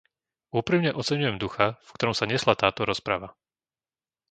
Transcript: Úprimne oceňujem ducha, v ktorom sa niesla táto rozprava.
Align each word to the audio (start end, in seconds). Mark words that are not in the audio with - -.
Úprimne 0.59 0.91
oceňujem 1.01 1.37
ducha, 1.43 1.65
v 1.87 1.93
ktorom 1.95 2.15
sa 2.17 2.25
niesla 2.31 2.53
táto 2.63 2.81
rozprava. 2.91 3.29